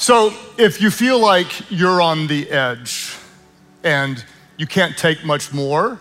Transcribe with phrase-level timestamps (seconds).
[0.00, 3.14] So, if you feel like you're on the edge
[3.84, 4.24] and
[4.56, 6.00] you can't take much more,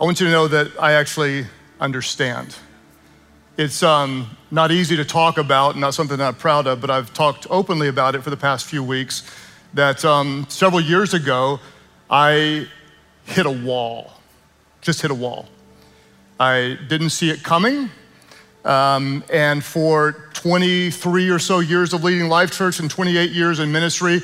[0.00, 1.44] I want you to know that I actually
[1.80, 2.54] understand.
[3.56, 7.48] It's um, not easy to talk about, not something I'm proud of, but I've talked
[7.50, 9.28] openly about it for the past few weeks.
[9.74, 11.58] That um, several years ago,
[12.08, 12.68] I
[13.24, 14.12] hit a wall,
[14.82, 15.48] just hit a wall.
[16.38, 17.90] I didn't see it coming.
[18.64, 23.72] Um, and for 23 or so years of leading Life Church and 28 years in
[23.72, 24.20] ministry,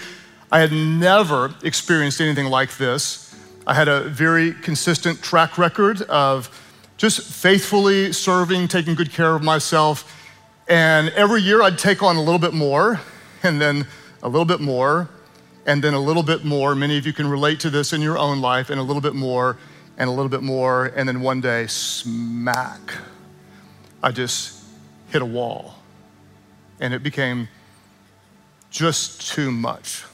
[0.51, 3.35] I had never experienced anything like this.
[3.66, 6.51] I had a very consistent track record of
[6.98, 10.15] just faithfully serving, taking good care of myself.
[10.69, 13.01] And every year I'd take on a little bit more,
[13.43, 13.87] and then
[14.23, 15.09] a little bit more,
[15.65, 16.74] and then a little bit more.
[16.74, 19.15] Many of you can relate to this in your own life, and a little bit
[19.15, 19.57] more,
[19.97, 22.93] and a little bit more, and then one day, smack
[24.02, 24.63] I just
[25.09, 25.77] hit a wall.
[26.83, 27.49] And it became
[28.71, 30.05] just too much.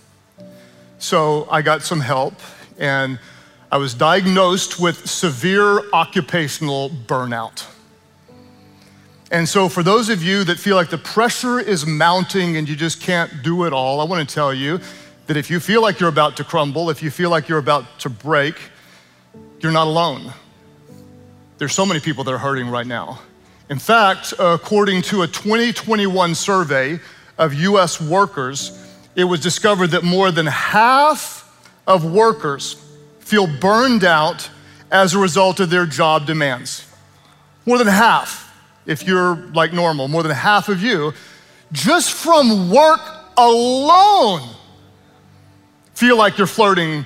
[0.98, 2.34] So I got some help,
[2.78, 3.18] and
[3.72, 7.66] I was diagnosed with severe occupational burnout.
[9.30, 12.76] And so, for those of you that feel like the pressure is mounting and you
[12.76, 14.80] just can't do it all, I want to tell you
[15.26, 17.98] that if you feel like you're about to crumble, if you feel like you're about
[18.00, 18.54] to break,
[19.60, 20.32] you're not alone.
[21.58, 23.20] There's so many people that are hurting right now.
[23.70, 26.98] In fact, according to a 2021 survey
[27.36, 28.72] of US workers,
[29.14, 31.44] it was discovered that more than half
[31.86, 32.76] of workers
[33.20, 34.48] feel burned out
[34.90, 36.86] as a result of their job demands.
[37.66, 38.54] More than half,
[38.86, 41.12] if you're like normal, more than half of you,
[41.70, 43.00] just from work
[43.36, 44.48] alone,
[45.92, 47.04] feel like you're flirting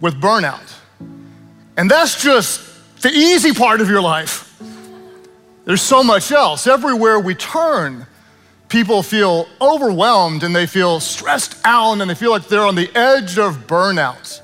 [0.00, 0.74] with burnout.
[1.76, 2.60] And that's just
[3.02, 4.53] the easy part of your life.
[5.64, 6.66] There's so much else.
[6.66, 8.06] Everywhere we turn,
[8.68, 12.90] people feel overwhelmed and they feel stressed out and they feel like they're on the
[12.94, 14.40] edge of burnout.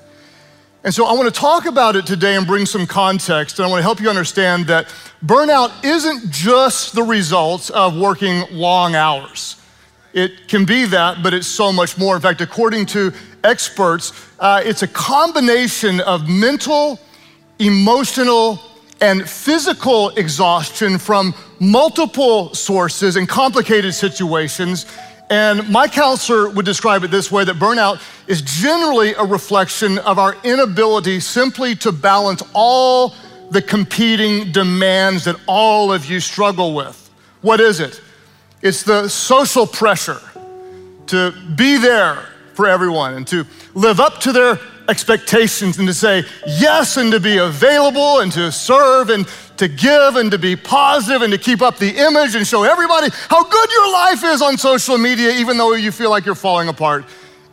[0.82, 3.58] And so I want to talk about it today and bring some context.
[3.58, 4.88] And I want to help you understand that
[5.22, 9.56] burnout isn't just the result of working long hours.
[10.14, 12.16] It can be that, but it's so much more.
[12.16, 13.12] In fact, according to
[13.44, 16.98] experts, uh, it's a combination of mental,
[17.58, 18.58] emotional,
[19.00, 24.86] and physical exhaustion from multiple sources and complicated situations.
[25.30, 30.18] And my counselor would describe it this way that burnout is generally a reflection of
[30.18, 33.14] our inability simply to balance all
[33.50, 37.10] the competing demands that all of you struggle with.
[37.42, 38.00] What is it?
[38.62, 40.20] It's the social pressure
[41.06, 44.58] to be there for everyone and to live up to their
[44.90, 50.16] expectations and to say yes and to be available and to serve and to give
[50.16, 53.70] and to be positive and to keep up the image and show everybody how good
[53.70, 57.04] your life is on social media, even though you feel like you're falling apart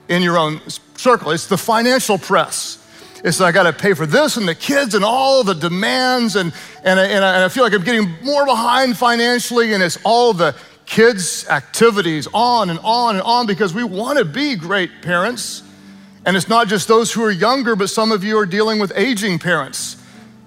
[0.09, 0.59] in your own
[0.95, 1.31] circle.
[1.31, 2.83] It's the financial press.
[3.23, 6.53] It's I got to pay for this and the kids and all the demands, and,
[6.83, 10.55] and, I, and I feel like I'm getting more behind financially, and it's all the
[10.85, 15.63] kids' activities on and on and on because we want to be great parents.
[16.27, 18.91] And it's not just those who are younger, but some of you are dealing with
[18.97, 19.95] aging parents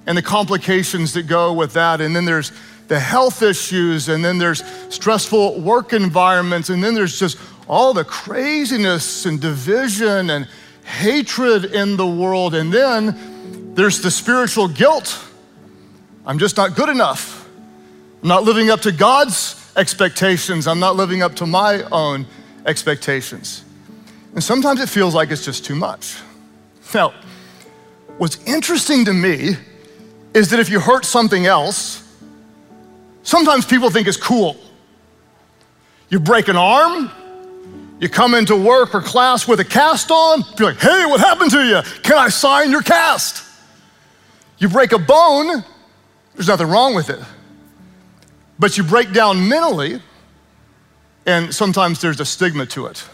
[0.06, 2.02] and the complications that go with that.
[2.02, 2.52] And then there's
[2.88, 8.04] the health issues, and then there's stressful work environments, and then there's just all the
[8.04, 10.46] craziness and division and
[10.84, 12.54] hatred in the world.
[12.54, 15.18] And then there's the spiritual guilt.
[16.26, 17.48] I'm just not good enough.
[18.20, 20.66] I'm not living up to God's expectations.
[20.66, 22.26] I'm not living up to my own
[22.66, 23.64] expectations.
[24.34, 26.16] And sometimes it feels like it's just too much.
[26.94, 27.12] Now,
[28.18, 29.56] what's interesting to me
[30.34, 32.02] is that if you hurt something else,
[33.22, 34.56] sometimes people think it's cool.
[36.08, 37.10] You break an arm,
[38.00, 41.50] you come into work or class with a cast on, be like, hey, what happened
[41.52, 41.82] to you?
[42.02, 43.44] Can I sign your cast?
[44.58, 45.64] You break a bone,
[46.34, 47.20] there's nothing wrong with it.
[48.58, 50.00] But you break down mentally,
[51.26, 53.08] and sometimes there's a stigma to it.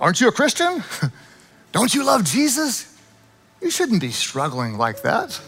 [0.00, 0.82] Aren't you a Christian?
[1.72, 2.96] Don't you love Jesus?
[3.60, 5.40] You shouldn't be struggling like that.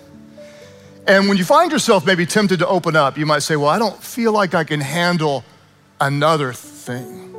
[1.06, 3.78] And when you find yourself maybe tempted to open up, you might say, Well, I
[3.78, 5.44] don't feel like I can handle
[6.00, 7.34] another thing.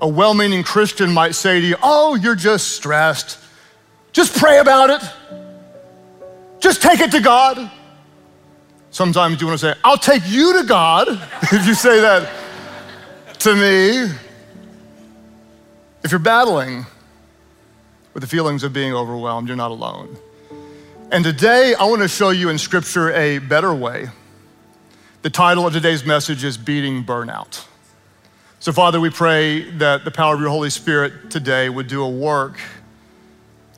[0.00, 3.38] A well meaning Christian might say to you, Oh, you're just stressed.
[4.12, 5.02] Just pray about it.
[6.58, 7.70] Just take it to God.
[8.90, 11.08] Sometimes you want to say, I'll take you to God
[11.42, 12.30] if you say that
[13.40, 14.29] to me.
[16.02, 16.86] If you're battling
[18.14, 20.16] with the feelings of being overwhelmed, you're not alone.
[21.12, 24.08] And today, I want to show you in Scripture a better way.
[25.20, 27.66] The title of today's message is Beating Burnout.
[28.60, 32.08] So, Father, we pray that the power of your Holy Spirit today would do a
[32.08, 32.58] work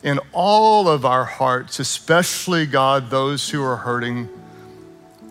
[0.04, 4.28] in all of our hearts, especially, God, those who are hurting.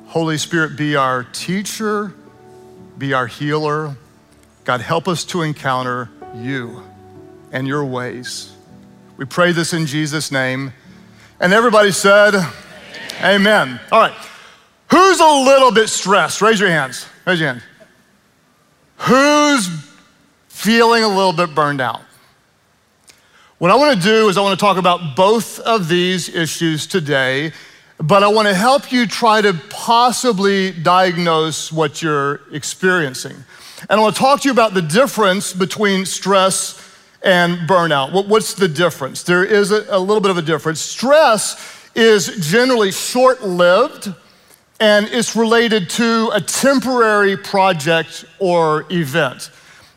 [0.07, 2.13] Holy Spirit, be our teacher,
[2.97, 3.95] be our healer.
[4.65, 6.83] God, help us to encounter you
[7.51, 8.56] and your ways.
[9.18, 10.74] We pray this in Jesus' name.
[11.39, 12.50] And everybody said, Amen.
[13.24, 13.80] Amen.
[13.92, 14.16] All right.
[14.89, 16.42] Who's a little bit stressed?
[16.42, 17.06] Raise your hands.
[17.25, 17.63] Raise your hand.
[18.98, 19.68] Who's
[20.48, 22.01] feeling a little bit burned out?
[23.57, 26.88] What I want to do is I want to talk about both of these issues
[26.88, 27.51] today,
[28.01, 33.36] but I want to help you try to possibly diagnose what you're experiencing.
[33.89, 36.80] And I want to talk to you about the difference between stress
[37.24, 38.27] and burnout.
[38.27, 39.24] What's the difference?
[39.24, 40.80] There is a, little bit of a difference.
[40.80, 44.12] Stress is generally short lived
[44.80, 49.51] and it's related to a temporary project or event.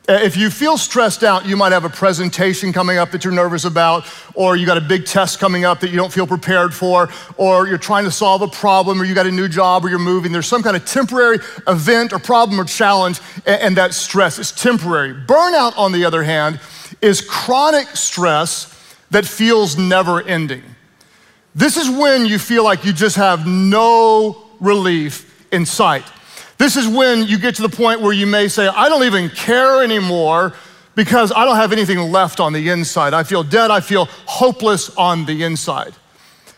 [0.06, 3.32] Uh, if you feel stressed out, you might have a presentation coming up that you're
[3.32, 4.04] nervous about,
[4.34, 7.08] or you got a big test coming up that you don't feel prepared for,
[7.38, 9.98] or you're trying to solve a problem, or you got a new job, or you're
[9.98, 10.30] moving.
[10.30, 15.14] There's some kind of temporary event or problem or challenge, and that stress is temporary.
[15.14, 16.60] Burnout, on the other hand,
[17.00, 20.64] is chronic stress that feels never ending.
[21.54, 26.04] This is when you feel like you just have no relief in sight.
[26.58, 29.28] This is when you get to the point where you may say, I don't even
[29.28, 30.52] care anymore
[30.94, 33.14] because I don't have anything left on the inside.
[33.14, 35.94] I feel dead, I feel hopeless on the inside.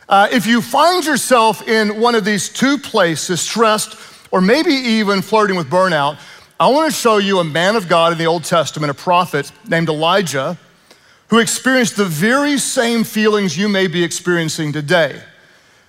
[0.09, 3.97] Uh, if you find yourself in one of these two places, stressed
[4.31, 6.19] or maybe even flirting with burnout,
[6.61, 9.51] I want to show you a man of God in the Old Testament, a prophet
[9.69, 10.57] named Elijah,
[11.29, 15.21] who experienced the very same feelings you may be experiencing today.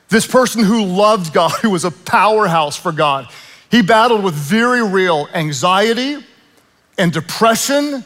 [0.09, 3.29] This person who loved God, who was a powerhouse for God,
[3.69, 6.17] he battled with very real anxiety
[6.97, 8.03] and depression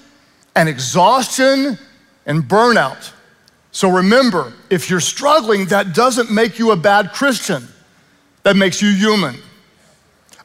[0.56, 1.78] and exhaustion
[2.26, 3.14] and burnout.
[3.72, 7.68] So remember, if you're struggling, that doesn't make you a bad Christian,
[8.44, 9.38] that makes you human.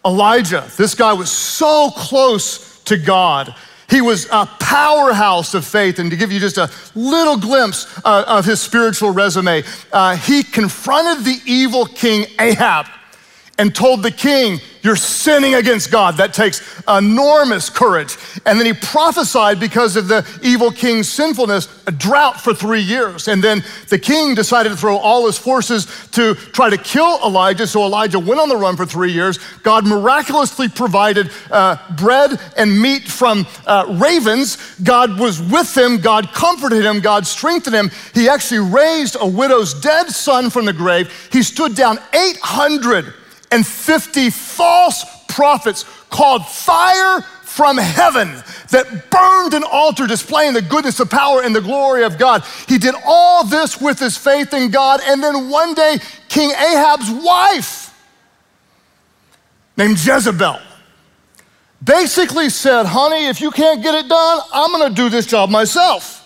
[0.04, 3.54] Elijah, this guy was so close to God
[3.88, 5.98] he was a powerhouse of faith.
[5.98, 10.42] And to give you just a little glimpse uh, of his spiritual resume, uh, he
[10.42, 12.86] confronted the evil king Ahab
[13.58, 16.18] and told the king, You're sinning against God.
[16.18, 18.16] That takes enormous courage.
[18.44, 23.28] And then he prophesied because of the evil king's sinfulness, a drought for three years.
[23.28, 27.66] And then the king decided to throw all his forces to try to kill Elijah.
[27.66, 29.38] So Elijah went on the run for three years.
[29.62, 34.56] God miraculously provided uh, bread and meat from uh, ravens.
[34.80, 35.98] God was with him.
[35.98, 37.00] God comforted him.
[37.00, 37.90] God strengthened him.
[38.12, 41.10] He actually raised a widow's dead son from the grave.
[41.32, 43.14] He stood down 800
[43.50, 48.28] and 50 false prophets called fire from heaven
[48.70, 52.44] that burned an altar displaying the goodness, the power, and the glory of God.
[52.68, 55.00] He did all this with his faith in God.
[55.04, 55.98] And then one day,
[56.28, 57.94] King Ahab's wife,
[59.76, 60.60] named Jezebel,
[61.82, 66.22] basically said, Honey, if you can't get it done, I'm gonna do this job myself.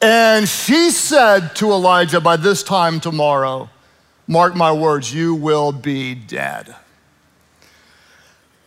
[0.00, 3.70] And she said to Elijah, By this time tomorrow,
[4.32, 6.74] mark my words, you will be dead.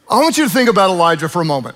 [0.09, 1.75] I want you to think about Elijah for a moment.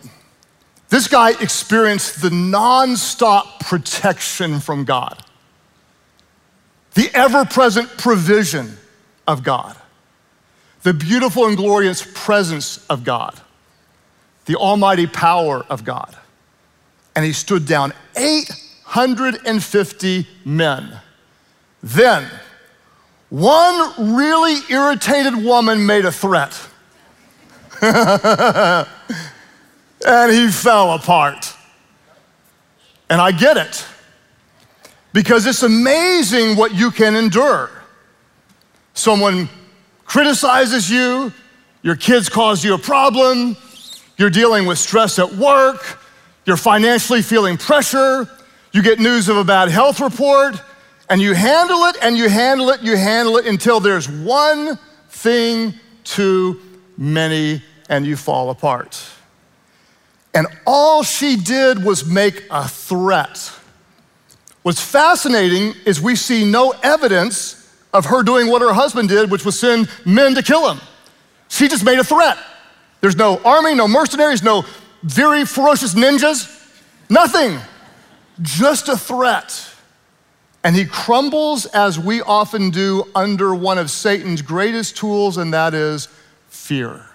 [0.90, 5.24] This guy experienced the nonstop protection from God,
[6.94, 8.78] the ever present provision
[9.28, 9.76] of God,
[10.84, 13.40] the beautiful and glorious presence of God,
[14.46, 16.16] the almighty power of God.
[17.16, 21.00] And he stood down 850 men.
[21.82, 22.30] Then,
[23.30, 26.60] one really irritated woman made a threat.
[27.82, 28.88] and
[30.32, 31.56] he fell apart.
[33.10, 33.86] And I get it.
[35.14, 37.72] Because it's amazing what you can endure.
[38.94, 39.50] Someone
[40.06, 41.32] criticizes you,
[41.84, 43.56] your kids cause you a problem,
[44.18, 46.00] you're dealing with stress at work,
[46.46, 48.28] you're financially feeling pressure,
[48.74, 50.62] you get news of a bad health report,
[51.10, 54.78] and you handle it and you handle it, you handle it until there's one
[55.10, 55.74] thing
[56.04, 56.62] too
[56.98, 59.04] many and you fall apart.
[60.34, 63.52] And all she did was make a threat.
[64.62, 67.56] What's fascinating is we see no evidence
[67.94, 70.80] of her doing what her husband did, which was send men to kill him.
[71.48, 72.38] She just made a threat.
[73.02, 74.66] There's no army, no mercenaries, no
[75.02, 76.48] very ferocious ninjas,
[77.10, 77.58] nothing.
[78.42, 79.69] Just a threat.
[80.64, 85.74] And he crumbles, as we often do, under one of Satan's greatest tools, and that
[85.74, 86.10] is
[86.50, 87.06] fear.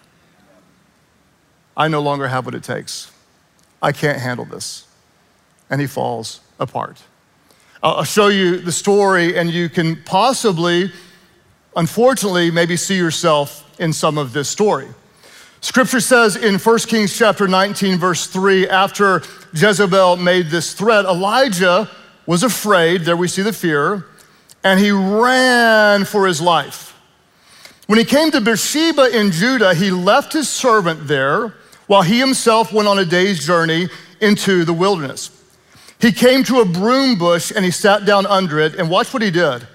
[1.76, 3.10] I no longer have what it takes.
[3.82, 4.86] I can't handle this.
[5.68, 7.02] And he falls apart.
[7.82, 10.90] I'll show you the story, and you can possibly,
[11.76, 14.88] unfortunately, maybe see yourself in some of this story.
[15.60, 19.22] Scripture says in 1 Kings chapter 19, verse 3, after
[19.52, 21.90] Jezebel made this threat, Elijah
[22.26, 23.02] was afraid.
[23.02, 24.06] There we see the fear,
[24.62, 26.98] and he ran for his life.
[27.86, 31.54] When he came to Beersheba in Judah, he left his servant there
[31.86, 33.88] while he himself went on a day's journey
[34.20, 35.30] into the wilderness.
[36.00, 39.22] He came to a broom bush and he sat down under it, and watch what
[39.22, 39.66] he did.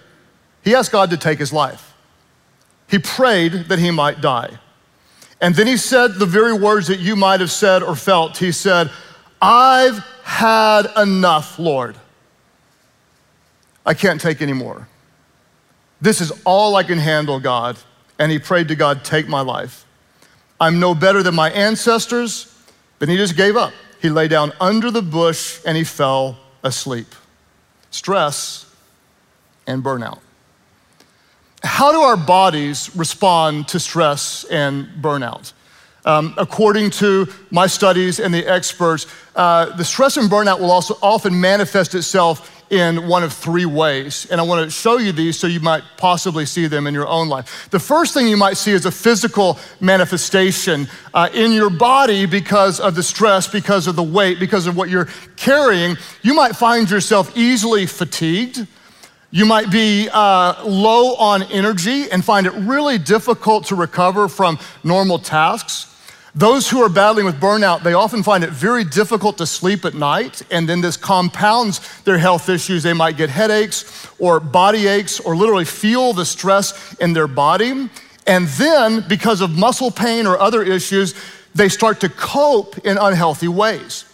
[0.63, 1.93] He asked God to take his life.
[2.87, 4.59] He prayed that he might die.
[5.41, 8.37] And then he said the very words that you might have said or felt.
[8.37, 8.91] He said,
[9.41, 11.95] I've had enough, Lord.
[13.89, 14.87] I can't take any more.
[15.99, 17.75] This is all I can handle, God.
[18.19, 19.83] And he prayed to God, Take my life.
[20.59, 22.55] I'm no better than my ancestors.
[22.99, 23.73] Then he just gave up.
[23.99, 27.07] He lay down under the bush and he fell asleep.
[27.89, 28.71] Stress
[29.65, 30.19] and burnout.
[31.63, 35.53] How do our bodies respond to stress and burnout?
[36.05, 40.95] Um, according to my studies and the experts, uh, the stress and burnout will also
[41.01, 44.27] often manifest itself in one of three ways.
[44.29, 47.07] And I want to show you these so you might possibly see them in your
[47.07, 47.67] own life.
[47.71, 52.79] The first thing you might see is a physical manifestation uh, in your body because
[52.79, 55.97] of the stress, because of the weight, because of what you're carrying.
[56.21, 58.67] You might find yourself easily fatigued.
[59.31, 64.59] You might be uh, low on energy and find it really difficult to recover from
[64.83, 65.85] normal tasks.
[66.35, 69.95] Those who are battling with burnout, they often find it very difficult to sleep at
[69.95, 72.83] night, and then this compounds their health issues.
[72.83, 77.89] They might get headaches or body aches or literally feel the stress in their body.
[78.27, 81.15] And then, because of muscle pain or other issues,
[81.55, 84.05] they start to cope in unhealthy ways.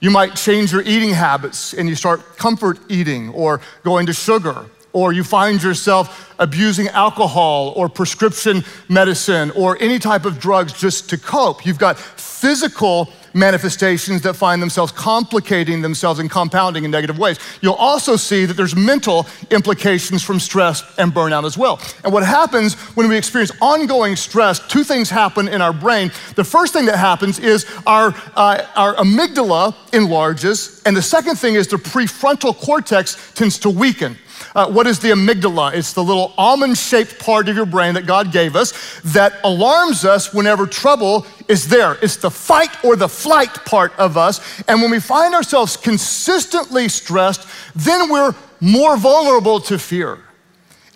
[0.00, 4.66] You might change your eating habits and you start comfort eating or going to sugar
[4.94, 11.10] or you find yourself abusing alcohol or prescription medicine or any type of drugs just
[11.10, 11.66] to cope.
[11.66, 17.38] You've got physical manifestations that find themselves complicating themselves and compounding in negative ways.
[17.60, 21.80] You'll also see that there's mental implications from stress and burnout as well.
[22.04, 26.12] And what happens when we experience ongoing stress, two things happen in our brain.
[26.36, 31.56] The first thing that happens is our, uh, our amygdala enlarges, and the second thing
[31.56, 34.16] is the prefrontal cortex tends to weaken.
[34.54, 35.74] Uh, what is the amygdala?
[35.74, 40.04] It's the little almond shaped part of your brain that God gave us that alarms
[40.04, 41.98] us whenever trouble is there.
[42.02, 44.62] It's the fight or the flight part of us.
[44.68, 50.18] And when we find ourselves consistently stressed, then we're more vulnerable to fear.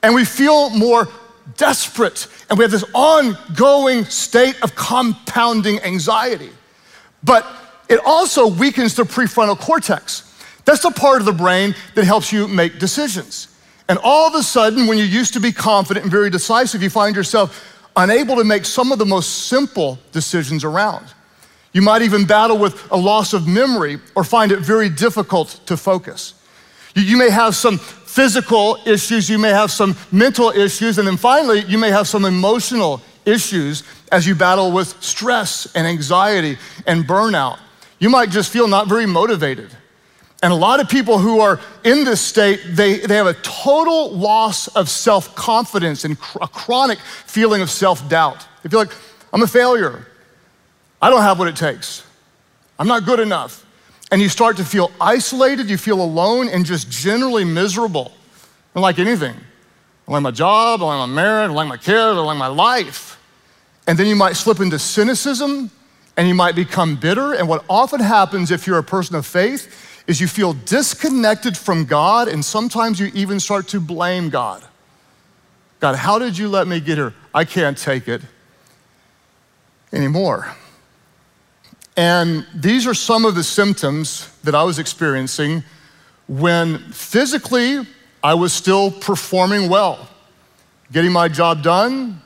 [0.04, 1.08] And we feel more
[1.56, 2.28] desperate.
[2.48, 6.50] And we have this ongoing state of compounding anxiety.
[7.24, 7.44] But
[7.88, 10.27] it also weakens the prefrontal cortex.
[10.68, 13.48] That's the part of the brain that helps you make decisions.
[13.88, 16.90] And all of a sudden, when you used to be confident and very decisive, you
[16.90, 21.06] find yourself unable to make some of the most simple decisions around.
[21.72, 25.74] You might even battle with a loss of memory or find it very difficult to
[25.78, 26.34] focus.
[26.94, 31.16] You, you, may have some physical issues, you may have some mental issues, and then
[31.16, 37.08] finally, you may have some emotional issues as you battle with stress and anxiety and
[37.08, 37.58] burnout.
[37.98, 39.74] You might just feel not very motivated.
[40.42, 44.12] And a lot of people who are in this state, they, they have a total
[44.12, 48.46] loss of self confidence and a chronic feeling of self doubt.
[48.62, 48.94] They feel like,
[49.32, 50.06] I'm a failure.
[51.02, 52.04] I don't have what it takes.
[52.78, 53.64] I'm not good enough.
[54.10, 58.12] And you start to feel isolated, you feel alone, and just generally miserable.
[58.74, 59.34] Don't like anything.
[60.06, 62.46] I like my job, I like my marriage, I like my kids, I like my
[62.46, 63.20] life.
[63.86, 65.70] And then you might slip into cynicism
[66.16, 67.34] and you might become bitter.
[67.34, 71.84] And what often happens if you're a person of faith is you feel disconnected from
[71.84, 74.64] God, and sometimes you even start to blame God.
[75.80, 77.14] God, how did you let me get here?
[77.32, 78.22] I can't take it
[79.92, 80.56] anymore.
[81.96, 85.62] And these are some of the symptoms that I was experiencing
[86.26, 87.86] when physically
[88.22, 90.08] I was still performing well,
[90.90, 92.22] getting my job done,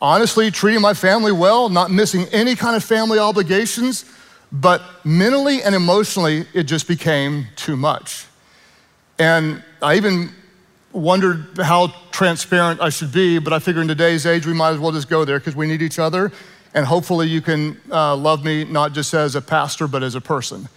[0.00, 4.04] honestly treating my family well, not missing any kind of family obligations.
[4.50, 8.26] But mentally and emotionally, it just became too much.
[9.18, 10.30] And I even
[10.92, 14.78] wondered how transparent I should be, but I figure in today's age, we might as
[14.78, 16.32] well just go there because we need each other.
[16.74, 20.20] And hopefully, you can uh, love me not just as a pastor, but as a
[20.20, 20.68] person.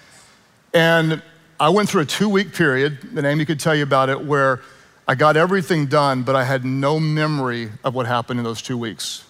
[0.74, 1.22] And
[1.60, 4.62] I went through a two week period, and Amy could tell you about it, where
[5.08, 8.78] I got everything done, but I had no memory of what happened in those two
[8.78, 9.26] weeks.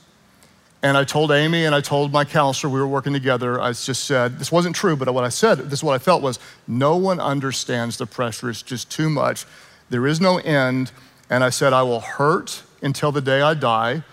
[0.84, 4.06] And I told Amy and I told my counselor, we were working together, I just
[4.06, 6.96] said, this wasn't true, but what I said, this is what I felt was, no
[6.98, 8.50] one understands the pressure.
[8.50, 9.46] It's just too much.
[9.92, 10.92] There is no end.
[11.30, 14.04] And I said, I will hurt until the day I die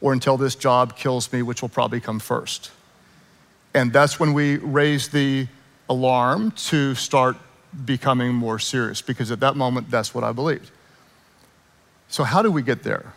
[0.00, 2.70] or until this job kills me, which will probably come first.
[3.74, 5.46] And that's when we raised the
[5.88, 7.36] alarm to start
[7.84, 10.70] becoming more serious, because at that moment, that's what I believed.
[12.08, 13.12] So, how do we get there?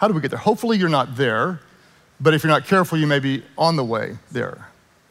[0.00, 0.40] How do we get there?
[0.40, 1.60] Hopefully, you're not there,
[2.22, 4.66] but if you're not careful, you may be on the way there.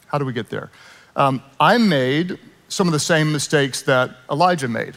[0.08, 0.68] How do we get there?
[1.14, 4.94] Um, I made some of the same mistakes that Elijah made.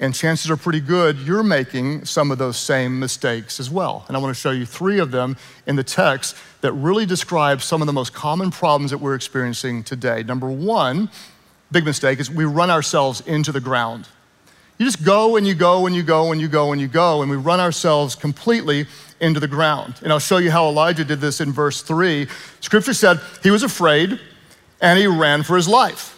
[0.00, 4.06] And chances are pretty good you're making some of those same mistakes as well.
[4.08, 7.60] And I want to show you three of them in the text that really describe
[7.60, 10.22] some of the most common problems that we're experiencing today.
[10.22, 11.10] Number one,
[11.70, 14.08] big mistake, is we run ourselves into the ground.
[14.78, 17.22] You just go and you go and you go and you go and you go,
[17.22, 18.86] and we run ourselves completely
[19.20, 19.94] into the ground.
[20.02, 22.26] And I'll show you how Elijah did this in verse 3.
[22.60, 24.18] Scripture said he was afraid
[24.80, 26.10] and he ran for his life.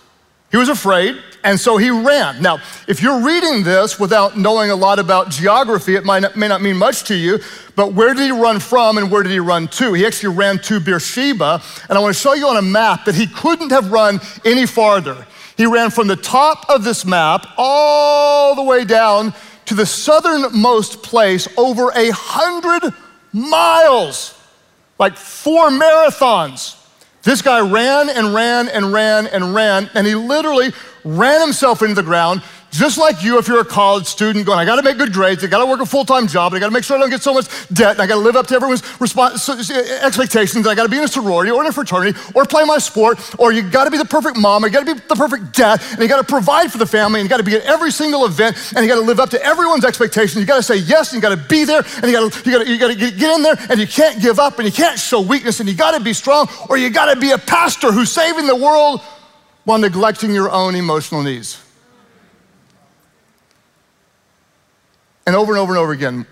[0.51, 2.41] He was afraid, and so he ran.
[2.41, 6.63] Now, if you're reading this without knowing a lot about geography, it not, may not
[6.63, 7.41] mean much to you,
[7.75, 9.93] but where did he run from and where did he run to?
[9.93, 13.17] He actually ran to Beersheba, and I want to show you on a map that
[13.17, 15.27] he couldn't have run any farther.
[15.57, 19.33] He ran from the top of this map all the way down
[19.67, 22.93] to the southernmost place over a hundred
[23.33, 24.39] miles,
[24.99, 26.83] like four marathons.
[27.23, 30.73] This guy ran and ran and ran and ran, and he literally
[31.05, 32.43] ran himself into the ground
[32.77, 35.47] just like you, if you're a college student going, I gotta make good grades, I
[35.47, 37.47] gotta work a full time job, I gotta make sure I don't get so much
[37.69, 41.09] debt, and I gotta live up to everyone's response, expectations, I gotta be in a
[41.09, 44.37] sorority or in a fraternity or play my sport, or you gotta be the perfect
[44.37, 47.21] mom, or you gotta be the perfect dad, and you gotta provide for the family,
[47.21, 49.85] and you gotta be at every single event, and you gotta live up to everyone's
[49.85, 50.37] expectations.
[50.37, 52.79] You gotta say yes, and you gotta be there, and you gotta, you gotta, you
[52.79, 55.69] gotta get in there, and you can't give up, and you can't show weakness, and
[55.69, 59.01] you gotta be strong, or you gotta be a pastor who's saving the world
[59.65, 61.66] while neglecting your own emotional needs.
[65.27, 66.27] And over and over and over again,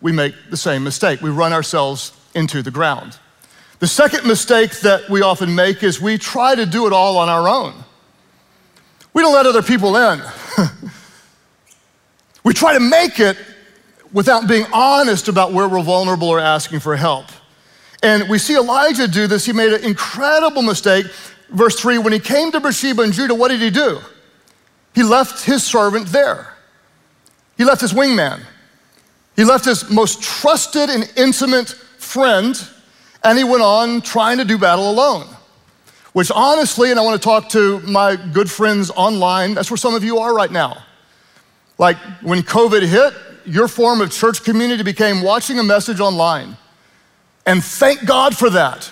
[0.00, 1.20] we make the same mistake.
[1.20, 3.18] We run ourselves into the ground.
[3.80, 7.28] The second mistake that we often make is we try to do it all on
[7.28, 7.74] our own.
[9.12, 10.22] We don't let other people in.
[12.44, 13.36] we try to make it
[14.12, 17.26] without being honest about where we're vulnerable or asking for help.
[18.02, 19.44] And we see Elijah do this.
[19.44, 21.06] He made an incredible mistake.
[21.50, 24.00] Verse 3 when he came to Beersheba in Judah, what did he do?
[24.94, 26.54] He left his servant there.
[27.58, 28.40] He left his wingman.
[29.36, 32.56] He left his most trusted and intimate friend,
[33.22, 35.26] and he went on trying to do battle alone.
[36.12, 39.94] Which, honestly, and I want to talk to my good friends online, that's where some
[39.94, 40.82] of you are right now.
[41.76, 46.56] Like when COVID hit, your form of church community became watching a message online.
[47.46, 48.90] And thank God for that.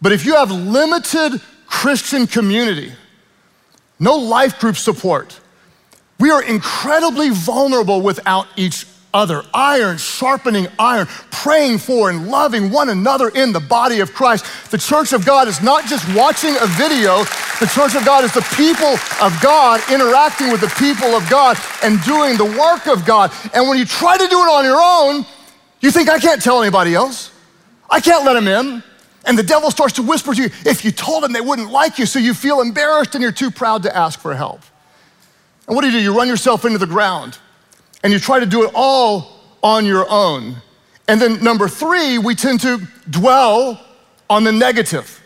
[0.00, 2.92] But if you have limited Christian community,
[3.98, 5.38] no life group support,
[6.18, 9.42] we are incredibly vulnerable without each other.
[9.54, 14.44] Iron sharpening iron, praying for and loving one another in the body of Christ.
[14.70, 17.24] The church of God is not just watching a video,
[17.60, 21.56] the church of God is the people of God interacting with the people of God
[21.82, 23.32] and doing the work of God.
[23.54, 25.24] And when you try to do it on your own,
[25.80, 27.32] you think, I can't tell anybody else.
[27.90, 28.82] I can't let them in.
[29.24, 31.98] And the devil starts to whisper to you, if you told them, they wouldn't like
[31.98, 34.60] you, so you feel embarrassed and you're too proud to ask for help.
[35.68, 36.02] And what do you do?
[36.02, 37.38] You run yourself into the ground
[38.02, 40.56] and you try to do it all on your own.
[41.06, 43.80] And then, number three, we tend to dwell
[44.28, 45.22] on the negative.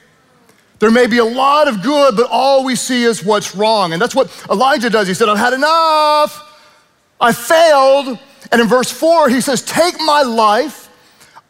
[0.80, 3.92] There may be a lot of good, but all we see is what's wrong.
[3.92, 5.06] And that's what Elijah does.
[5.06, 6.48] He said, I've had enough.
[7.20, 8.18] I failed.
[8.50, 10.88] And in verse four, he says, Take my life.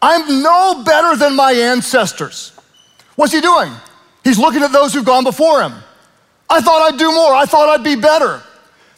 [0.02, 2.52] I'm no better than my ancestors.
[3.16, 3.72] What's he doing?
[4.24, 5.72] He's looking at those who've gone before him.
[6.50, 7.34] I thought I'd do more.
[7.34, 8.42] I thought I'd be better.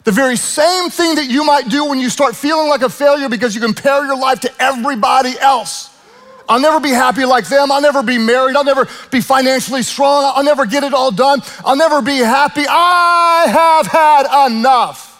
[0.05, 3.27] The very same thing that you might do when you start feeling like a failure
[3.27, 5.89] because you compare your life to everybody else.
[6.47, 7.71] I'll never be happy like them.
[7.71, 8.55] I'll never be married.
[8.55, 10.31] I'll never be financially strong.
[10.35, 11.41] I'll never get it all done.
[11.65, 12.65] I'll never be happy.
[12.69, 15.11] I have had enough.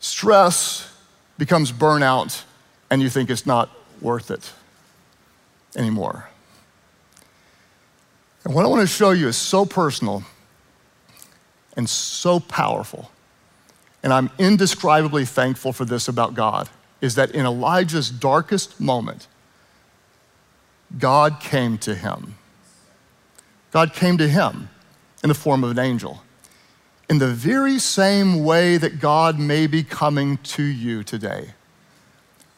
[0.00, 0.90] Stress
[1.36, 2.42] becomes burnout,
[2.88, 3.68] and you think it's not
[4.00, 4.50] worth it
[5.76, 6.30] anymore.
[8.44, 10.24] And what I want to show you is so personal
[11.78, 13.10] and so powerful.
[14.02, 16.68] And I'm indescribably thankful for this about God
[17.00, 19.26] is that in Elijah's darkest moment,
[20.98, 22.36] God came to him.
[23.70, 24.68] God came to him
[25.22, 26.22] in the form of an angel.
[27.08, 31.52] In the very same way that God may be coming to you today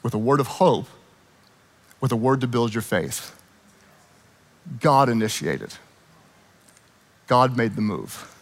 [0.02, 0.88] with a word of hope
[2.00, 3.36] with a word to build your faith.
[4.80, 5.74] God initiated.
[7.26, 8.34] God made the move.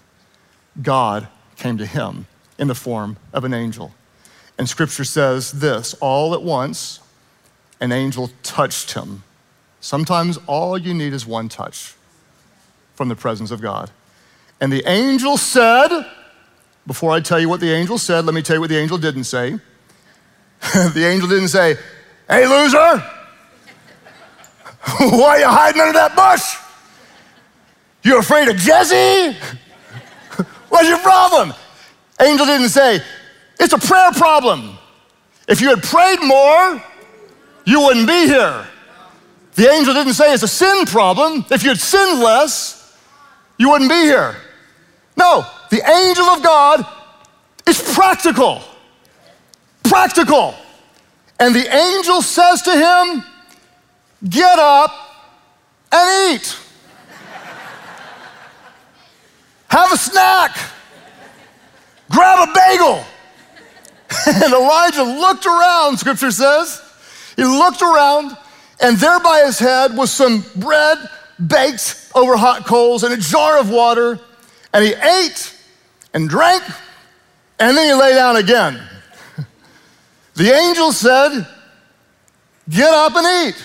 [0.80, 2.26] God came to him
[2.58, 3.92] in the form of an angel.
[4.58, 7.00] And scripture says this all at once,
[7.80, 9.22] an angel touched him.
[9.80, 11.94] Sometimes all you need is one touch
[12.94, 13.90] from the presence of God.
[14.60, 16.04] And the angel said,
[16.86, 18.98] before I tell you what the angel said, let me tell you what the angel
[18.98, 19.58] didn't say.
[20.74, 21.76] the angel didn't say,
[22.28, 22.76] Hey, loser,
[24.98, 26.56] why are you hiding under that bush?
[28.02, 29.36] You're afraid of Jesse?
[30.68, 31.54] What's your problem?
[32.20, 33.00] Angel didn't say,
[33.58, 34.78] It's a prayer problem.
[35.48, 36.82] If you had prayed more,
[37.64, 38.66] you wouldn't be here.
[39.54, 41.44] The angel didn't say it's a sin problem.
[41.50, 42.96] If you had sinned less,
[43.56, 44.36] you wouldn't be here.
[45.16, 46.86] No, the angel of God
[47.66, 48.62] is practical.
[49.82, 50.54] Practical.
[51.40, 53.24] And the angel says to him,
[54.28, 54.92] Get up
[55.90, 56.56] and eat.
[59.68, 60.56] Have a snack.
[62.10, 63.04] Grab a bagel.
[64.26, 66.82] And Elijah looked around, scripture says.
[67.36, 68.36] He looked around,
[68.80, 70.98] and there by his head was some bread
[71.46, 74.18] baked over hot coals and a jar of water.
[74.72, 75.54] And he ate
[76.14, 76.62] and drank,
[77.58, 78.80] and then he lay down again.
[80.34, 81.46] The angel said,
[82.68, 83.64] Get up and eat.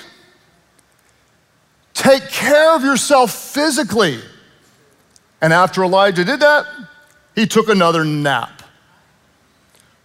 [1.93, 4.19] Take care of yourself physically.
[5.43, 6.65] And after Elijah did that,
[7.35, 8.63] he took another nap,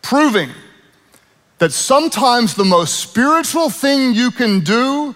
[0.02, 0.50] proving
[1.58, 5.14] that sometimes the most spiritual thing you can do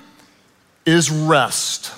[0.87, 1.93] is rest.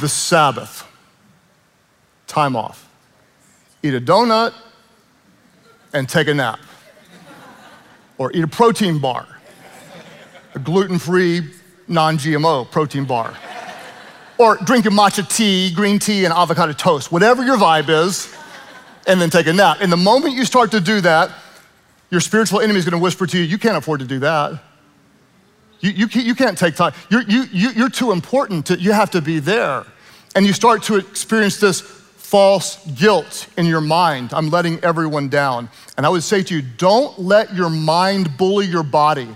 [0.00, 0.84] the Sabbath,
[2.26, 2.88] time off.
[3.84, 4.52] Eat a donut
[5.92, 6.58] and take a nap.
[8.18, 9.28] Or eat a protein bar,
[10.54, 11.42] a gluten free,
[11.88, 13.36] non GMO protein bar.
[14.38, 18.34] Or drink your matcha tea, green tea, and avocado toast, whatever your vibe is,
[19.06, 19.78] and then take a nap.
[19.80, 21.30] And the moment you start to do that,
[22.10, 24.62] your spiritual enemy is going to whisper to you, You can't afford to do that.
[25.80, 26.92] You, you, you can't take time.
[27.10, 28.66] You're, you, you, you're too important.
[28.66, 29.84] To, you have to be there.
[30.36, 34.32] And you start to experience this false guilt in your mind.
[34.32, 35.68] I'm letting everyone down.
[35.96, 39.28] And I would say to you, don't let your mind bully your body.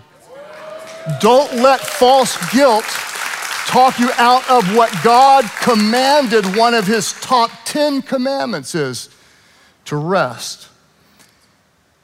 [1.20, 2.84] Don't let false guilt
[3.66, 9.08] talk you out of what God commanded one of his top 10 commandments is
[9.86, 10.68] to rest.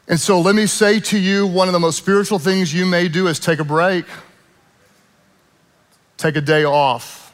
[0.07, 3.09] And so let me say to you one of the most spiritual things you may
[3.09, 4.05] do is take a break.
[6.17, 7.33] Take a day off.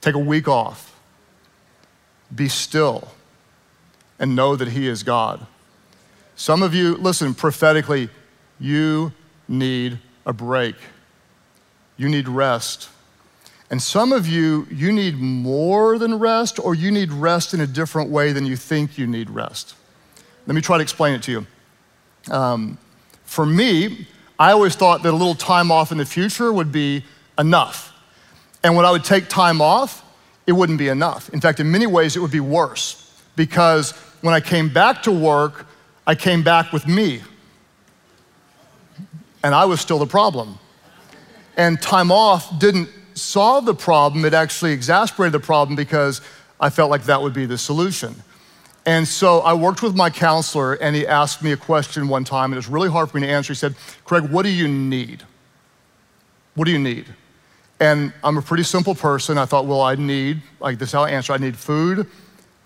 [0.00, 0.96] Take a week off.
[2.32, 3.08] Be still
[4.18, 5.46] and know that He is God.
[6.36, 8.08] Some of you, listen, prophetically,
[8.60, 9.12] you
[9.52, 10.74] need a break.
[11.96, 12.88] You need rest.
[13.70, 17.66] And some of you, you need more than rest, or you need rest in a
[17.66, 19.74] different way than you think you need rest.
[20.46, 21.46] Let me try to explain it to you.
[22.34, 22.78] Um,
[23.24, 24.06] for me,
[24.38, 27.04] I always thought that a little time off in the future would be
[27.38, 27.92] enough.
[28.62, 30.04] And when I would take time off,
[30.46, 31.28] it wouldn't be enough.
[31.30, 35.12] In fact, in many ways, it would be worse because when I came back to
[35.12, 35.66] work,
[36.06, 37.22] I came back with me.
[39.42, 40.58] And I was still the problem.
[41.56, 46.20] And time off didn't solve the problem, it actually exasperated the problem because
[46.60, 48.14] I felt like that would be the solution.
[48.86, 52.46] And so I worked with my counselor, and he asked me a question one time,
[52.46, 53.52] and it was really hard for me to answer.
[53.52, 55.22] He said, Craig, what do you need?
[56.54, 57.06] What do you need?
[57.78, 59.38] And I'm a pretty simple person.
[59.38, 62.06] I thought, well, I need, like this is how I answer I need food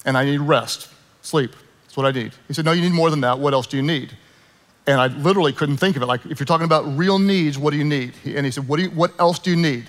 [0.04, 0.88] and I need rest,
[1.22, 1.52] sleep.
[1.84, 2.32] That's what I need.
[2.48, 3.38] He said, no, you need more than that.
[3.38, 4.16] What else do you need?
[4.86, 6.06] And I literally couldn't think of it.
[6.06, 8.14] Like, if you're talking about real needs, what do you need?
[8.24, 9.86] And he said, what, you, what else do you need?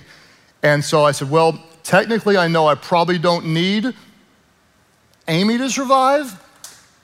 [0.62, 3.94] And so I said, well, technically, I know I probably don't need
[5.28, 6.42] Amy to survive,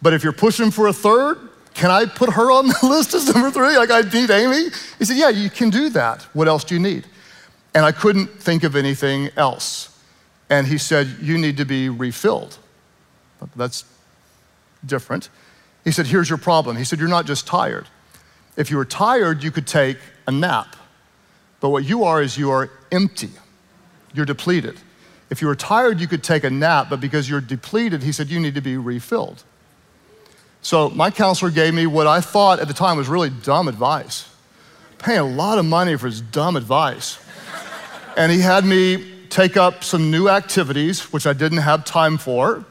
[0.02, 1.38] but if you're pushing for a third,
[1.74, 3.76] can I put her on the list as number three?
[3.76, 4.70] Like, I need Amy?
[4.98, 6.22] He said, Yeah, you can do that.
[6.32, 7.04] What else do you need?
[7.74, 9.90] And I couldn't think of anything else.
[10.48, 12.58] And he said, You need to be refilled.
[13.56, 13.84] That's
[14.86, 15.28] different.
[15.84, 16.76] He said, Here's your problem.
[16.76, 17.86] He said, You're not just tired.
[18.56, 20.76] If you were tired, you could take a nap.
[21.60, 23.30] But what you are is you are empty,
[24.12, 24.78] you're depleted.
[25.30, 28.28] If you were tired, you could take a nap, but because you're depleted, he said
[28.28, 29.42] you need to be refilled.
[30.60, 34.28] So my counselor gave me what I thought at the time was really dumb advice.
[34.98, 37.18] Paying a lot of money for his dumb advice.
[38.16, 42.64] and he had me take up some new activities, which I didn't have time for,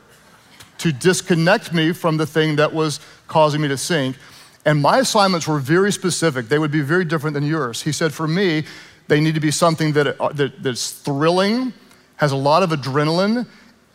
[0.83, 4.17] to disconnect me from the thing that was causing me to sink.
[4.65, 6.49] And my assignments were very specific.
[6.49, 7.81] They would be very different than yours.
[7.81, 8.65] He said, for me,
[9.07, 11.71] they need to be something that, uh, that, that's thrilling,
[12.17, 13.47] has a lot of adrenaline,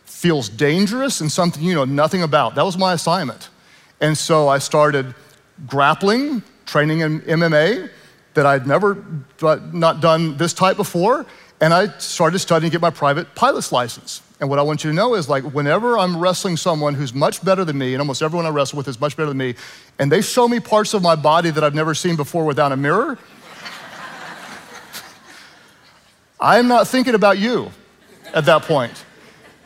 [0.05, 2.55] feels dangerous, and something you know nothing about.
[2.55, 3.49] That was my assignment.
[4.01, 5.13] And so I started
[5.67, 7.91] grappling, training in MMA
[8.33, 9.05] that I'd never
[9.41, 11.27] not done this type before,
[11.61, 14.23] and I started studying to get my private pilot's license.
[14.39, 17.43] And what I want you to know is like whenever I'm wrestling someone who's much
[17.43, 19.55] better than me, and almost everyone I wrestle with is much better than me,
[19.99, 22.77] and they show me parts of my body that I've never seen before without a
[22.77, 23.17] mirror,
[26.39, 27.69] I'm not thinking about you
[28.33, 28.93] at that point.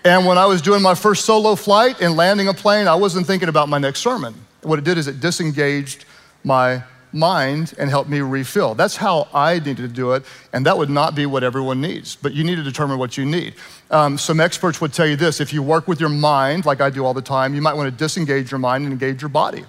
[0.05, 3.27] And when I was doing my first solo flight and landing a plane, I wasn't
[3.27, 4.33] thinking about my next sermon.
[4.63, 6.05] What it did is it disengaged
[6.43, 6.83] my
[7.13, 8.75] mind and help me refill.
[8.75, 12.15] That's how I needed to do it, and that would not be what everyone needs,
[12.15, 13.55] but you need to determine what you need.
[13.91, 16.89] Um, some experts would tell you this if you work with your mind, like I
[16.89, 19.65] do all the time, you might want to disengage your mind and engage your body.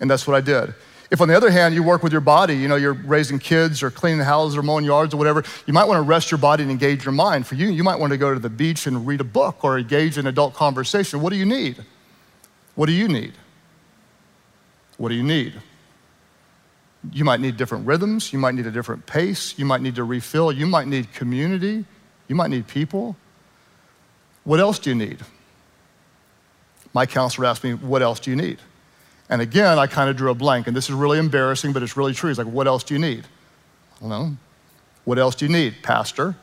[0.00, 0.74] And that's what I did.
[1.10, 3.82] If, on the other hand, you work with your body, you know, you're raising kids
[3.82, 6.62] or cleaning houses or mowing yards or whatever, you might want to rest your body
[6.62, 7.46] and engage your mind.
[7.46, 9.78] For you, you might want to go to the beach and read a book or
[9.78, 11.22] engage in adult conversation.
[11.22, 11.82] What do you need?
[12.74, 13.32] What do you need?
[14.98, 15.54] What do you need?
[17.12, 18.32] You might need different rhythms.
[18.32, 19.58] You might need a different pace.
[19.58, 20.50] You might need to refill.
[20.50, 21.84] You might need community.
[22.26, 23.16] You might need people.
[24.44, 25.18] What else do you need?
[26.92, 28.58] My counselor asked me, What else do you need?
[29.30, 30.66] And again, I kind of drew a blank.
[30.66, 32.28] And this is really embarrassing, but it's really true.
[32.28, 33.24] He's like, What else do you need?
[33.96, 34.36] I don't know.
[35.04, 36.34] What else do you need, Pastor?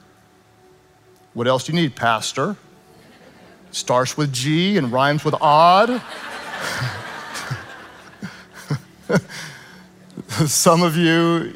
[1.34, 2.56] What else do you need, Pastor?
[3.72, 6.02] Starts with G and rhymes with odd.
[10.48, 11.56] Some of you,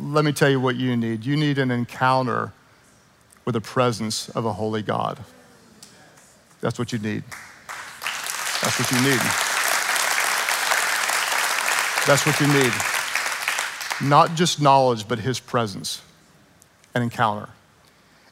[0.00, 1.26] let me tell you what you need.
[1.26, 2.50] You need an encounter
[3.44, 5.22] with the presence of a holy God.
[6.62, 7.24] That's what you need.
[8.62, 9.20] That's what you need.
[12.06, 12.72] That's what you need.
[14.08, 16.00] Not just knowledge, but His presence,
[16.94, 17.50] an encounter.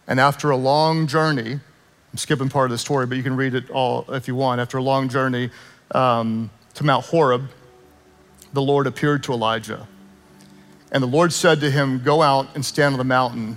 [0.08, 3.52] And after a long journey, I'm skipping part of the story, but you can read
[3.52, 4.62] it all if you want.
[4.62, 5.50] After a long journey
[5.90, 7.50] um, to Mount Horeb,
[8.52, 9.86] the Lord appeared to Elijah.
[10.90, 13.56] And the Lord said to him, Go out and stand on the mountain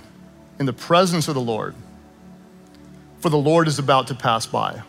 [0.58, 1.74] in the presence of the Lord,
[3.20, 4.82] for the Lord is about to pass by.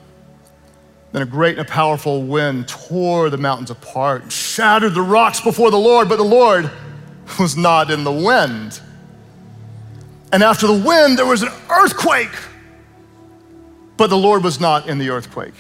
[1.12, 5.42] Then a great and a powerful wind tore the mountains apart and shattered the rocks
[5.42, 6.70] before the Lord, but the Lord
[7.40, 8.80] was not in the wind.
[10.32, 12.36] And after the wind, there was an earthquake,
[13.96, 15.54] but the Lord was not in the earthquake.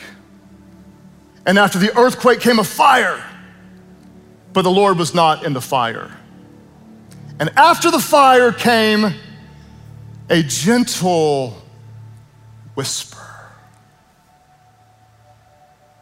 [1.46, 3.24] And after the earthquake came a fire,
[4.58, 6.18] but the Lord was not in the fire.
[7.40, 9.14] And after the fire came
[10.32, 11.62] a gentle
[12.74, 13.52] whisper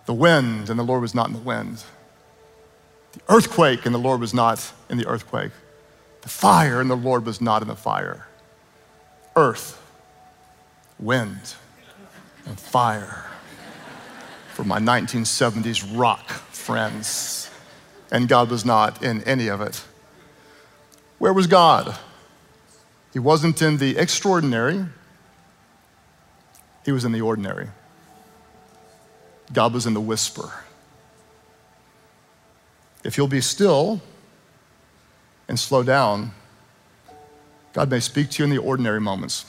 [0.06, 1.84] the wind, and the Lord was not in the wind.
[3.12, 5.52] The earthquake, and the Lord was not in the earthquake.
[6.22, 8.26] The fire, and the Lord was not in the fire.
[9.36, 9.86] Earth,
[10.98, 11.56] wind,
[12.46, 13.26] and fire
[14.54, 17.45] for my 1970s rock friends.
[18.12, 19.84] And God was not in any of it.
[21.18, 21.98] Where was God?
[23.14, 24.86] He wasn't in the extraordinary,
[26.84, 27.70] he was in the ordinary.
[29.54, 30.52] God was in the whisper.
[33.04, 34.02] If you'll be still
[35.48, 36.32] and slow down,
[37.74, 39.46] God may speak to you in the ordinary moments.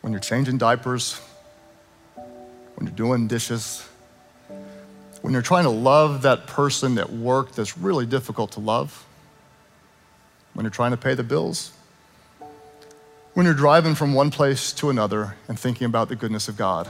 [0.00, 1.20] When you're changing diapers,
[2.76, 3.86] when you're doing dishes,
[5.22, 9.04] when you're trying to love that person at work that's really difficult to love,
[10.54, 11.72] when you're trying to pay the bills,
[13.34, 16.88] when you're driving from one place to another and thinking about the goodness of God,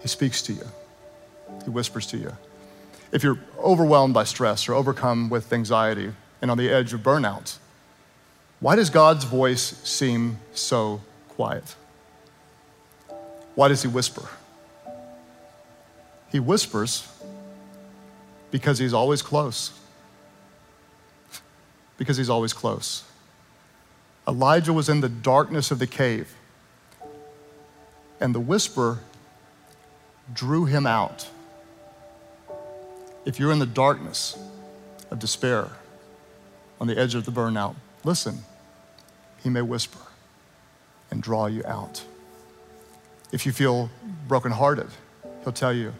[0.00, 0.66] He speaks to you,
[1.64, 2.36] He whispers to you.
[3.10, 7.58] If you're overwhelmed by stress or overcome with anxiety and on the edge of burnout,
[8.60, 11.74] why does God's voice seem so quiet?
[13.54, 14.28] Why does He whisper?
[16.34, 17.06] He whispers
[18.50, 19.70] because He's always close.
[21.96, 23.04] Because He's always close.
[24.26, 26.34] Elijah was in the darkness of the cave,
[28.20, 28.98] and the whisper
[30.32, 31.28] drew him out.
[33.24, 34.36] If you're in the darkness
[35.12, 35.68] of despair,
[36.80, 38.40] on the edge of the burnout, listen.
[39.40, 40.00] He may whisper
[41.12, 42.02] and draw you out.
[43.30, 43.88] If you feel
[44.26, 44.88] brokenhearted,
[45.44, 45.92] he'll tell you,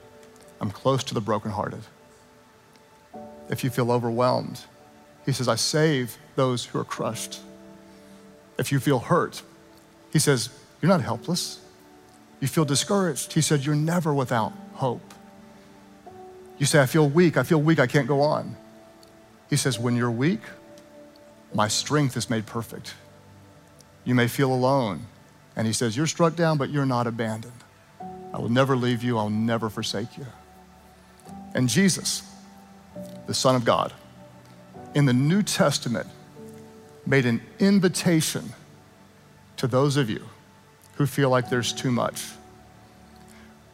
[0.60, 1.82] I'm close to the brokenhearted.
[3.50, 4.60] If you feel overwhelmed,
[5.26, 7.40] he says, I save those who are crushed
[8.58, 9.42] if you feel hurt.
[10.12, 11.60] He says, You're not helpless.
[12.40, 13.32] You feel discouraged.
[13.32, 15.14] He said, You're never without hope.
[16.58, 17.36] You say, I feel weak.
[17.36, 17.78] I feel weak.
[17.78, 18.56] I can't go on.
[19.50, 20.40] He says, When you're weak,
[21.54, 22.94] my strength is made perfect.
[24.04, 25.06] You may feel alone.
[25.56, 27.52] And he says, You're struck down, but you're not abandoned.
[28.32, 29.16] I will never leave you.
[29.16, 30.26] I'll never forsake you.
[31.54, 32.22] And Jesus,
[33.26, 33.92] the Son of God,
[34.94, 36.06] in the New Testament,
[37.06, 38.52] made an invitation
[39.56, 40.24] to those of you
[40.96, 42.24] who feel like there's too much.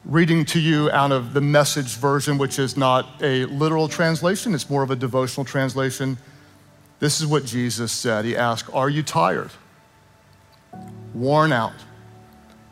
[0.05, 4.71] Reading to you out of the message version, which is not a literal translation, it's
[4.71, 6.17] more of a devotional translation.
[7.01, 8.25] This is what Jesus said.
[8.25, 9.51] He asked, Are you tired?
[11.15, 11.75] Worn out?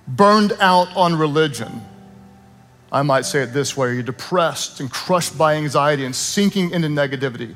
[0.07, 1.83] Burned out on religion?
[2.91, 6.71] I might say it this way Are you depressed and crushed by anxiety and sinking
[6.71, 7.55] into negativity?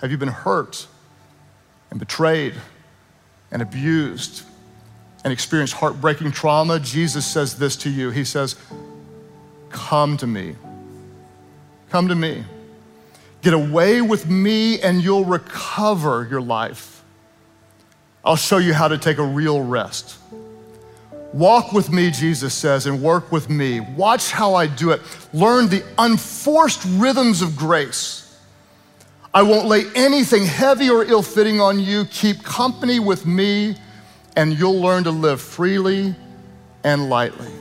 [0.00, 0.86] Have you been hurt
[1.90, 2.54] and betrayed
[3.50, 4.44] and abused
[5.24, 6.78] and experienced heartbreaking trauma?
[6.78, 8.56] Jesus says this to you He says,
[9.70, 10.56] Come to me.
[11.90, 12.44] Come to me.
[13.40, 17.02] Get away with me and you'll recover your life.
[18.24, 20.18] I'll show you how to take a real rest.
[21.32, 23.80] Walk with me, Jesus says, and work with me.
[23.80, 25.02] Watch how I do it.
[25.32, 28.24] Learn the unforced rhythms of grace.
[29.34, 32.06] I won't lay anything heavy or ill fitting on you.
[32.06, 33.76] Keep company with me,
[34.36, 36.14] and you'll learn to live freely
[36.82, 37.52] and lightly.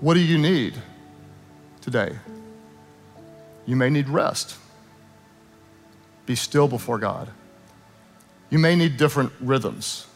[0.00, 0.74] What do you need
[1.80, 2.16] today?
[3.66, 4.56] You may need rest.
[6.24, 7.28] Be still before God.
[8.48, 10.07] You may need different rhythms.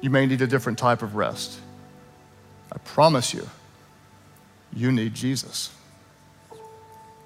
[0.00, 1.58] You may need a different type of rest.
[2.72, 3.48] I promise you,
[4.72, 5.70] you need Jesus.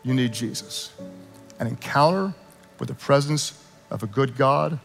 [0.02, 0.92] You need Jesus.
[1.58, 2.32] An encounter
[2.78, 4.78] with the presence of a good God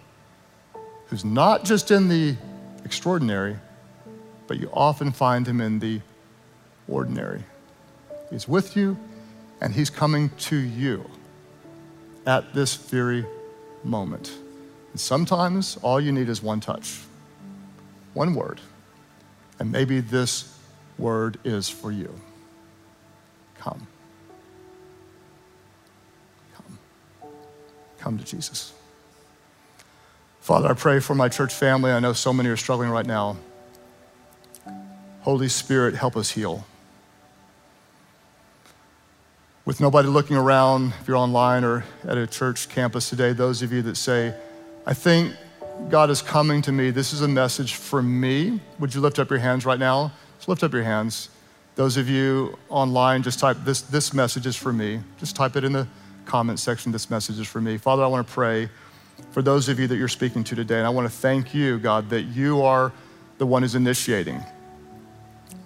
[1.08, 2.36] who's not just in the
[2.84, 3.58] extraordinary,
[4.48, 6.02] but you often find him in the
[6.88, 7.44] ordinary.
[8.30, 8.98] He's with you,
[9.62, 11.10] and he's coming to you
[12.26, 13.26] at this very
[13.84, 14.36] moment.
[14.92, 17.00] And sometimes all you need is one touch
[18.16, 18.60] one word.
[19.60, 20.58] And maybe this
[20.98, 22.20] word is for you.
[23.60, 23.86] Come.
[26.56, 26.80] Come.
[28.00, 28.74] Come to Jesus.
[30.42, 31.92] Father, I pray for my church family.
[31.92, 33.38] I know so many are struggling right now.
[35.22, 36.66] Holy Spirit, help us heal.
[39.66, 43.74] With nobody looking around, if you're online or at a church campus today, those of
[43.74, 44.36] you that say,
[44.86, 45.34] I think
[45.90, 46.90] God is coming to me.
[46.90, 48.60] This is a message for me.
[48.80, 50.12] Would you lift up your hands right now?
[50.38, 51.30] Just lift up your hands.
[51.76, 55.02] Those of you online, just type this, this message is for me.
[55.20, 55.88] Just type it in the
[56.26, 56.92] comment section.
[56.92, 57.78] This message is for me.
[57.78, 58.70] Father, I want to pray
[59.32, 60.78] for those of you that you're speaking to today.
[60.78, 62.92] And I want to thank you, God, that you are
[63.38, 64.44] the one who's initiating,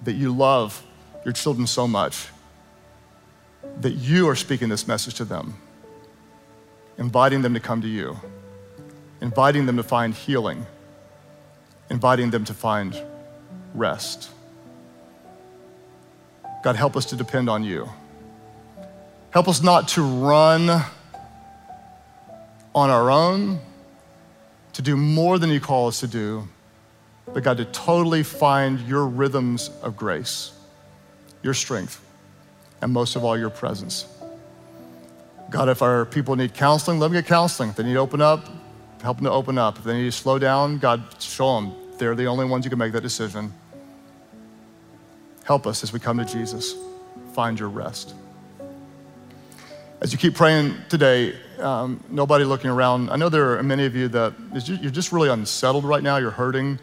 [0.04, 0.84] that you love
[1.24, 2.28] your children so much,
[3.80, 5.56] that you are speaking this message to them,
[6.98, 8.20] inviting them to come to you
[9.22, 10.66] inviting them to find healing,
[11.90, 13.02] inviting them to find
[13.74, 14.30] rest.
[16.64, 17.90] God, help us to depend on you.
[19.32, 20.70] Help us not to run
[22.74, 23.60] on our own,
[24.74, 26.48] to do more than you call us to do,
[27.34, 30.52] but God, to totally find your rhythms of grace,
[31.44, 32.04] your strength,
[32.82, 34.06] and most of all, your presence.
[35.50, 37.70] God, if our people need counseling, let them get counseling.
[37.70, 38.48] If they need to open up,
[39.02, 39.78] help them to open up.
[39.78, 41.74] If they need to slow down, God, show them.
[41.98, 43.54] They're the only ones who can make that decision.
[45.44, 46.76] Help us as we come to Jesus.
[47.34, 48.14] Find your rest.
[50.02, 53.96] As you keep praying today, um, nobody looking around, I know there are many of
[53.96, 54.34] you that
[54.66, 56.18] you're just really unsettled right now.
[56.18, 56.80] You're hurting.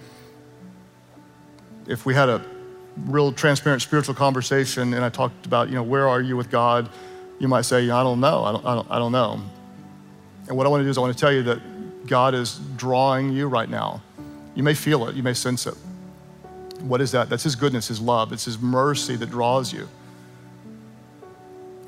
[1.86, 2.44] If we had a
[3.04, 6.90] real transparent spiritual conversation and I talked about, you know, where are you with God,
[7.38, 8.44] you might say, I don't know.
[8.44, 9.42] I don't, I don't, I don't know.
[10.48, 11.60] And what I want to do is I want to tell you that
[12.06, 14.02] God is drawing you right now.
[14.54, 15.74] You may feel it, you may sense it.
[16.80, 17.28] What is that?
[17.28, 19.88] That's His goodness, His love, it's His mercy that draws you.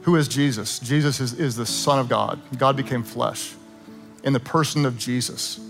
[0.03, 0.79] Who is Jesus?
[0.79, 2.41] Jesus is, is the Son of God.
[2.57, 3.55] God became flesh
[4.23, 5.61] in the person of Jesus,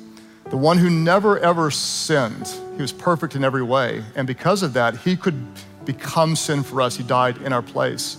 [0.51, 2.47] the one who never ever sinned.
[2.77, 4.05] He was perfect in every way.
[4.15, 5.45] And because of that, He could
[5.85, 6.97] become sin for us.
[6.97, 8.17] He died in our place.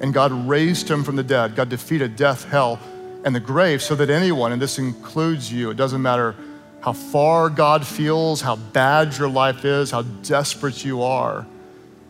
[0.00, 1.54] And God raised Him from the dead.
[1.54, 2.80] God defeated death, hell,
[3.26, 6.36] and the grave so that anyone, and this includes you, it doesn't matter
[6.80, 11.44] how far God feels, how bad your life is, how desperate you are,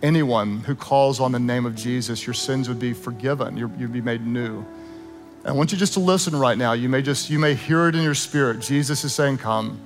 [0.02, 3.56] anyone who calls on the name of Jesus, your sins would be forgiven.
[3.56, 4.62] You'd be made new.
[5.42, 6.74] I want you just to listen right now.
[6.74, 8.60] You may just, you may hear it in your spirit.
[8.60, 9.80] Jesus is saying, come.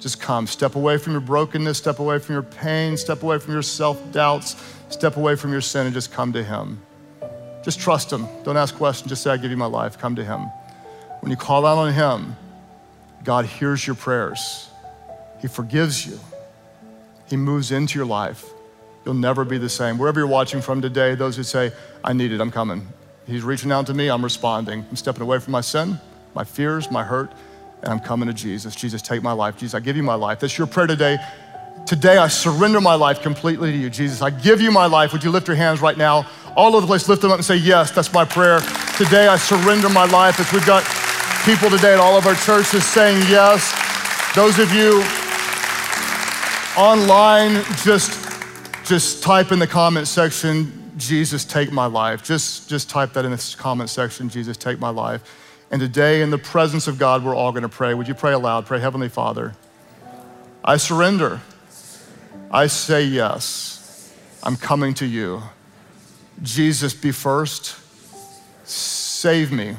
[0.00, 0.48] just come.
[0.48, 4.10] Step away from your brokenness, step away from your pain, step away from your self
[4.10, 4.56] doubts,
[4.88, 6.80] step away from your sin, and just come to Him.
[7.62, 8.26] Just trust Him.
[8.44, 9.08] Don't ask questions.
[9.08, 9.98] Just say, I give you my life.
[9.98, 10.40] Come to Him.
[11.20, 12.36] When you call out on Him,
[13.24, 14.68] God hears your prayers.
[15.40, 16.18] He forgives you.
[17.28, 18.44] He moves into your life.
[19.04, 19.98] You'll never be the same.
[19.98, 21.72] Wherever you're watching from today, those who say,
[22.04, 22.86] I need it, I'm coming.
[23.26, 24.84] He's reaching out to me, I'm responding.
[24.88, 26.00] I'm stepping away from my sin,
[26.34, 27.32] my fears, my hurt,
[27.82, 28.74] and I'm coming to Jesus.
[28.74, 29.56] Jesus, take my life.
[29.56, 30.40] Jesus, I give you my life.
[30.40, 31.18] That's your prayer today.
[31.86, 33.90] Today, I surrender my life completely to you.
[33.90, 35.12] Jesus, I give you my life.
[35.12, 36.26] Would you lift your hands right now?
[36.54, 38.60] All over the place, lift them up and say, Yes, that's my prayer.
[38.96, 40.38] Today, I surrender my life.
[40.38, 40.84] As we've got
[41.44, 43.72] people today at all of our churches saying yes.
[44.34, 45.02] Those of you
[46.76, 48.30] online, just,
[48.84, 52.22] just type in the comment section, Jesus, take my life.
[52.22, 55.22] Just, just type that in the comment section, Jesus, take my life.
[55.70, 57.94] And today, in the presence of God, we're all going to pray.
[57.94, 58.66] Would you pray aloud?
[58.66, 59.54] Pray, Heavenly Father,
[60.62, 61.40] I surrender.
[62.50, 64.12] I say yes.
[64.42, 65.42] I'm coming to you.
[66.42, 67.76] Jesus, be first.
[68.64, 69.76] Save me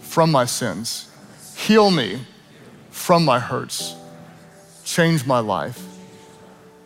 [0.00, 1.08] from my sins.
[1.56, 2.20] Heal me
[2.90, 3.94] from my hurts.
[4.84, 5.80] Change my life.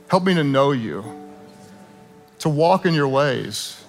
[0.09, 1.05] Help me to know you,
[2.39, 3.83] to walk in your ways,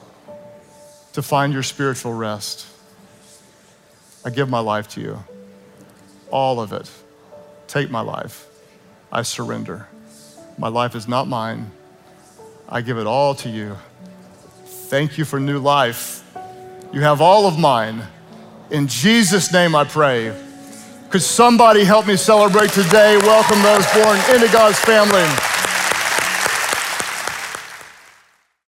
[1.14, 2.66] to find your spiritual rest.
[4.26, 5.24] I give my life to you.
[6.30, 6.90] All of it.
[7.68, 8.48] Take my life.
[9.12, 9.88] I surrender.
[10.58, 11.72] My life is not mine.
[12.68, 13.78] I give it all to you.
[14.90, 16.24] Thank you for new life.
[16.92, 18.02] You have all of mine.
[18.72, 20.36] In Jesus' name I pray.
[21.12, 23.16] Could somebody help me celebrate today?
[23.18, 25.49] Welcome those born into God's family.